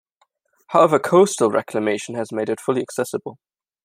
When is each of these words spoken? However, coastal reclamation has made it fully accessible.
However, 0.69 0.97
coastal 0.97 1.51
reclamation 1.51 2.15
has 2.15 2.31
made 2.31 2.49
it 2.49 2.59
fully 2.59 2.81
accessible. 2.81 3.37